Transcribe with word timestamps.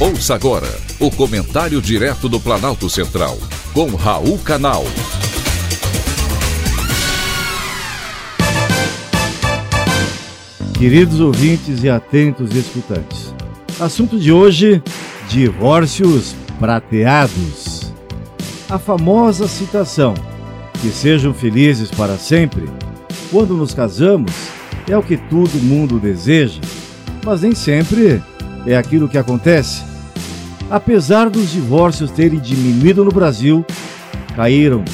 Ouça 0.00 0.34
agora 0.34 0.66
o 0.98 1.10
comentário 1.10 1.78
direto 1.82 2.26
do 2.26 2.40
Planalto 2.40 2.88
Central, 2.88 3.36
com 3.74 3.94
Raul 3.94 4.38
Canal. 4.38 4.82
Queridos 10.78 11.20
ouvintes 11.20 11.84
e 11.84 11.90
atentos 11.90 12.56
escutantes, 12.56 13.34
assunto 13.78 14.18
de 14.18 14.32
hoje: 14.32 14.82
divórcios 15.28 16.34
prateados. 16.58 17.92
A 18.70 18.78
famosa 18.78 19.46
citação: 19.46 20.14
que 20.80 20.88
sejam 20.88 21.34
felizes 21.34 21.90
para 21.90 22.16
sempre, 22.16 22.70
quando 23.30 23.54
nos 23.54 23.74
casamos, 23.74 24.32
é 24.88 24.96
o 24.96 25.02
que 25.02 25.18
todo 25.18 25.62
mundo 25.62 26.00
deseja, 26.00 26.62
mas 27.22 27.42
nem 27.42 27.54
sempre 27.54 28.22
é 28.66 28.78
aquilo 28.78 29.06
que 29.06 29.18
acontece. 29.18 29.89
Apesar 30.70 31.28
dos 31.28 31.50
divórcios 31.50 32.12
terem 32.12 32.38
diminuído 32.38 33.04
no 33.04 33.10
Brasil, 33.10 33.66
caíram 34.36 34.84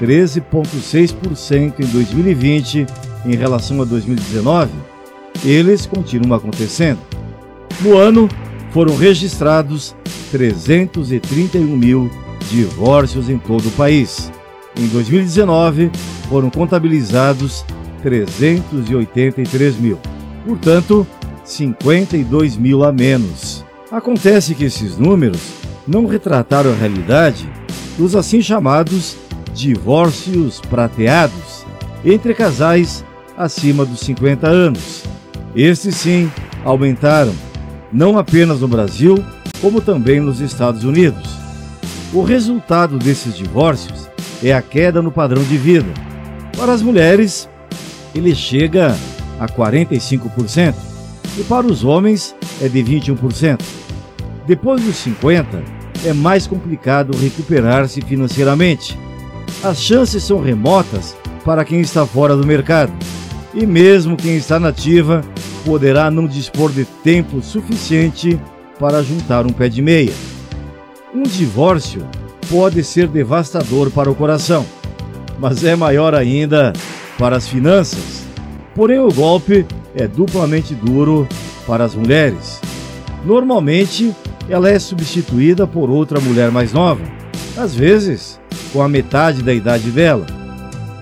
13,6% 0.00 1.74
em 1.78 1.86
2020 1.86 2.86
em 3.24 3.36
relação 3.36 3.80
a 3.80 3.84
2019, 3.84 4.70
eles 5.44 5.86
continuam 5.86 6.34
acontecendo. 6.34 6.98
No 7.80 7.96
ano, 7.96 8.28
foram 8.72 8.96
registrados 8.96 9.94
331 10.30 11.64
mil 11.76 12.10
divórcios 12.50 13.28
em 13.28 13.38
todo 13.38 13.68
o 13.68 13.72
país. 13.72 14.32
Em 14.76 14.86
2019, 14.88 15.90
foram 16.28 16.50
contabilizados 16.50 17.64
383 18.02 19.78
mil. 19.78 19.98
Portanto, 20.46 21.06
52 21.44 22.56
mil 22.56 22.84
a 22.84 22.92
menos. 22.92 23.49
Acontece 23.90 24.54
que 24.54 24.64
esses 24.64 24.96
números 24.96 25.40
não 25.86 26.06
retrataram 26.06 26.70
a 26.70 26.76
realidade 26.76 27.50
dos 27.98 28.14
assim 28.14 28.40
chamados 28.40 29.16
divórcios 29.52 30.60
prateados 30.60 31.66
entre 32.04 32.32
casais 32.32 33.04
acima 33.36 33.84
dos 33.84 33.98
50 34.00 34.46
anos. 34.48 35.02
Estes 35.56 35.96
sim 35.96 36.30
aumentaram, 36.64 37.34
não 37.92 38.16
apenas 38.16 38.60
no 38.60 38.68
Brasil, 38.68 39.24
como 39.60 39.80
também 39.80 40.20
nos 40.20 40.40
Estados 40.40 40.84
Unidos. 40.84 41.28
O 42.12 42.22
resultado 42.22 42.96
desses 42.96 43.36
divórcios 43.36 44.08
é 44.40 44.52
a 44.52 44.62
queda 44.62 45.02
no 45.02 45.10
padrão 45.10 45.42
de 45.42 45.56
vida. 45.56 45.92
Para 46.56 46.72
as 46.72 46.80
mulheres, 46.80 47.48
ele 48.14 48.36
chega 48.36 48.96
a 49.40 49.48
45%, 49.48 50.74
e 51.38 51.42
para 51.42 51.66
os 51.66 51.82
homens 51.82 52.36
é 52.62 52.68
de 52.68 52.84
21%. 52.84 53.79
Depois 54.50 54.82
dos 54.82 54.96
50, 54.96 55.62
é 56.04 56.12
mais 56.12 56.44
complicado 56.44 57.16
recuperar-se 57.16 58.00
financeiramente. 58.00 58.98
As 59.62 59.80
chances 59.80 60.24
são 60.24 60.42
remotas 60.42 61.16
para 61.44 61.64
quem 61.64 61.80
está 61.80 62.04
fora 62.04 62.34
do 62.34 62.44
mercado, 62.44 62.92
e 63.54 63.64
mesmo 63.64 64.16
quem 64.16 64.36
está 64.36 64.58
nativa 64.58 65.22
poderá 65.64 66.10
não 66.10 66.26
dispor 66.26 66.72
de 66.72 66.84
tempo 66.84 67.40
suficiente 67.40 68.40
para 68.76 69.04
juntar 69.04 69.46
um 69.46 69.52
pé 69.52 69.68
de 69.68 69.80
meia. 69.80 70.12
Um 71.14 71.22
divórcio 71.22 72.04
pode 72.50 72.82
ser 72.82 73.06
devastador 73.06 73.88
para 73.92 74.10
o 74.10 74.16
coração, 74.16 74.66
mas 75.38 75.62
é 75.62 75.76
maior 75.76 76.12
ainda 76.12 76.72
para 77.16 77.36
as 77.36 77.46
finanças. 77.46 78.24
Porém, 78.74 78.98
o 78.98 79.12
golpe 79.12 79.64
é 79.94 80.08
duplamente 80.08 80.74
duro 80.74 81.28
para 81.68 81.84
as 81.84 81.94
mulheres. 81.94 82.60
Normalmente, 83.24 84.12
ela 84.48 84.70
é 84.70 84.78
substituída 84.78 85.66
por 85.66 85.90
outra 85.90 86.20
mulher 86.20 86.50
mais 86.50 86.72
nova, 86.72 87.02
às 87.56 87.74
vezes 87.74 88.40
com 88.72 88.82
a 88.82 88.88
metade 88.88 89.42
da 89.42 89.52
idade 89.52 89.90
dela. 89.90 90.26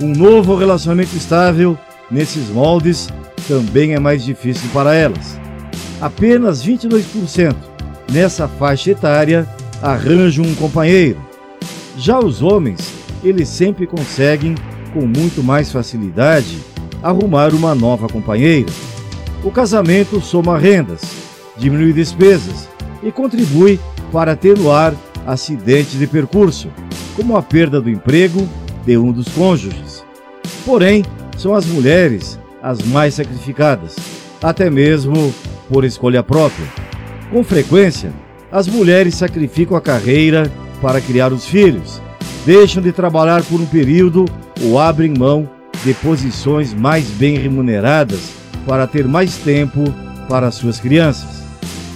Um 0.00 0.12
novo 0.12 0.56
relacionamento 0.56 1.16
estável 1.16 1.78
nesses 2.10 2.48
moldes 2.48 3.08
também 3.46 3.94
é 3.94 3.98
mais 3.98 4.24
difícil 4.24 4.68
para 4.72 4.94
elas. 4.94 5.38
Apenas 6.00 6.64
22% 6.64 7.54
nessa 8.12 8.46
faixa 8.46 8.90
etária 8.90 9.46
arranjam 9.82 10.44
um 10.44 10.54
companheiro. 10.54 11.20
Já 11.96 12.18
os 12.18 12.42
homens, 12.42 12.92
eles 13.22 13.48
sempre 13.48 13.86
conseguem 13.86 14.54
com 14.92 15.06
muito 15.06 15.42
mais 15.42 15.72
facilidade 15.72 16.58
arrumar 17.02 17.52
uma 17.52 17.74
nova 17.74 18.08
companheira. 18.08 18.70
O 19.42 19.50
casamento 19.50 20.20
soma 20.20 20.58
rendas, 20.58 21.02
diminui 21.56 21.92
despesas 21.92 22.68
e 23.02 23.10
contribui 23.10 23.78
para 24.12 24.32
atenuar 24.32 24.94
acidentes 25.26 25.98
de 25.98 26.06
percurso, 26.06 26.68
como 27.14 27.36
a 27.36 27.42
perda 27.42 27.80
do 27.80 27.90
emprego 27.90 28.48
de 28.84 28.96
um 28.96 29.12
dos 29.12 29.28
cônjuges. 29.28 30.04
Porém, 30.64 31.04
são 31.36 31.54
as 31.54 31.66
mulheres 31.66 32.38
as 32.62 32.82
mais 32.82 33.14
sacrificadas, 33.14 33.96
até 34.42 34.68
mesmo 34.70 35.32
por 35.68 35.84
escolha 35.84 36.22
própria. 36.22 36.66
Com 37.30 37.44
frequência, 37.44 38.12
as 38.50 38.66
mulheres 38.66 39.14
sacrificam 39.14 39.76
a 39.76 39.80
carreira 39.80 40.50
para 40.80 41.00
criar 41.00 41.32
os 41.32 41.46
filhos, 41.46 42.00
deixam 42.46 42.82
de 42.82 42.92
trabalhar 42.92 43.42
por 43.44 43.60
um 43.60 43.66
período 43.66 44.24
ou 44.62 44.78
abrem 44.78 45.12
mão 45.16 45.48
de 45.84 45.94
posições 45.94 46.72
mais 46.74 47.04
bem 47.04 47.36
remuneradas 47.36 48.32
para 48.66 48.86
ter 48.86 49.06
mais 49.06 49.36
tempo 49.36 49.84
para 50.28 50.50
suas 50.50 50.80
crianças. 50.80 51.37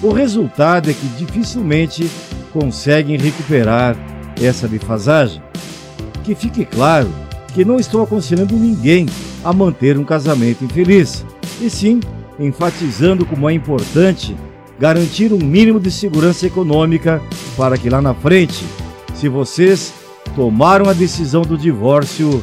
O 0.02 0.10
resultado 0.10 0.90
é 0.90 0.92
que 0.92 1.06
dificilmente 1.16 2.10
conseguem 2.52 3.16
recuperar 3.16 3.96
essa 4.40 4.66
defasagem. 4.66 5.40
Que 6.24 6.34
fique 6.34 6.64
claro 6.64 7.08
que 7.54 7.64
não 7.64 7.76
estou 7.76 8.02
aconselhando 8.02 8.56
ninguém 8.56 9.06
a 9.44 9.52
manter 9.52 9.96
um 9.96 10.04
casamento 10.04 10.64
infeliz, 10.64 11.24
e 11.60 11.70
sim 11.70 12.00
enfatizando 12.38 13.24
como 13.24 13.48
é 13.48 13.52
importante 13.52 14.36
garantir 14.78 15.32
um 15.32 15.38
mínimo 15.38 15.78
de 15.78 15.90
segurança 15.90 16.46
econômica 16.46 17.22
para 17.56 17.78
que 17.78 17.88
lá 17.88 18.02
na 18.02 18.14
frente, 18.14 18.64
se 19.14 19.28
vocês 19.28 19.92
tomaram 20.34 20.88
a 20.88 20.92
decisão 20.92 21.42
do 21.42 21.56
divórcio, 21.56 22.42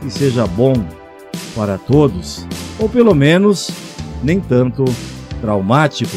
que 0.00 0.10
seja 0.10 0.46
bom 0.46 0.74
para 1.54 1.78
todos, 1.78 2.46
ou 2.78 2.88
pelo 2.88 3.14
menos 3.14 3.70
nem 4.22 4.40
tanto 4.40 4.84
traumático. 5.40 6.16